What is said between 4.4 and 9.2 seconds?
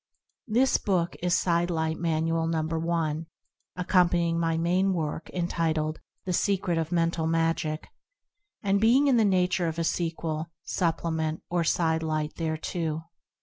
main work entitled "The Secret of Mental Magic/' and being in